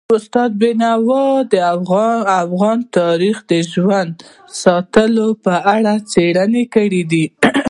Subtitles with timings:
[0.17, 1.53] استاد بینوا د
[2.45, 4.21] افغان تاریخ د ژوندي
[4.61, 7.23] ساتلو لپاره هڅه کړي ده.